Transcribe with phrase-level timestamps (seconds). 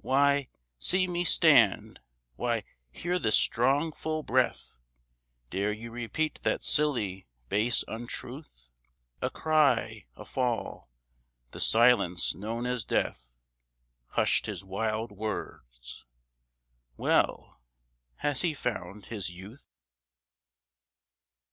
[0.00, 0.48] "Why,
[0.78, 1.98] see me stand!
[2.36, 4.78] why, hear this strong, full breath
[5.50, 8.70] Dare you repeat that silly, base untruth?"
[9.20, 10.88] A cry a fall
[11.50, 13.34] the silence known as death
[14.10, 16.06] Hushed his wild words.
[16.96, 17.60] Well,
[18.18, 19.66] has he found his youth?